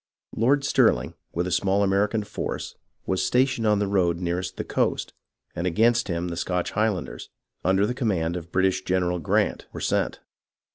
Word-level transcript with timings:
Lord 0.35 0.63
Stirling 0.63 1.13
with 1.31 1.45
a 1.45 1.51
small 1.51 1.83
American 1.83 2.23
force 2.23 2.73
was 3.05 3.23
stationed 3.23 3.67
on 3.67 3.77
the 3.77 3.85
road 3.85 4.17
nearest 4.17 4.57
the 4.57 4.63
coast, 4.63 5.13
and 5.55 5.67
against 5.67 6.07
him 6.07 6.29
the 6.29 6.35
Scotch 6.37 6.71
Highlanders, 6.71 7.29
under 7.63 7.85
the 7.85 7.93
command 7.93 8.35
of 8.35 8.45
the 8.45 8.49
British 8.49 8.83
General 8.83 9.19
Grant, 9.19 9.67
were 9.71 9.79
sent. 9.79 10.19